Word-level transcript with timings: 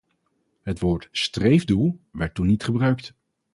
Het 0.63 0.79
woord 0.79 1.07
'streefdoel 1.11 1.99
werd 2.11 2.35
toen 2.35 2.47
niet 2.47 2.63
gebruikt. 2.63 3.13